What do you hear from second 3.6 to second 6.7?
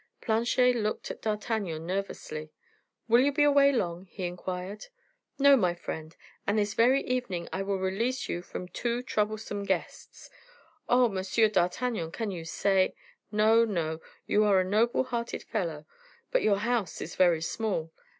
long?" he inquired. "No, my friend; and